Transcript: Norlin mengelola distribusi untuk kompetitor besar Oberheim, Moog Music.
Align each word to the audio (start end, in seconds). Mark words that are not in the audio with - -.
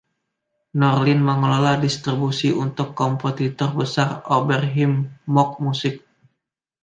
Norlin 0.81 1.19
mengelola 1.27 1.73
distribusi 1.83 2.49
untuk 2.65 2.87
kompetitor 3.01 3.71
besar 3.79 4.11
Oberheim, 4.37 4.93
Moog 5.33 5.51
Music. 5.63 5.95